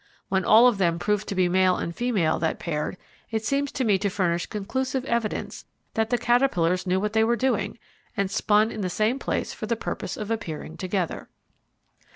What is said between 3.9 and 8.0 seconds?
to furnish conclusive evidence that the caterpillars knew what they were doing,